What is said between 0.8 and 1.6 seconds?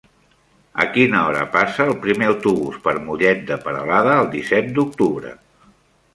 A quina hora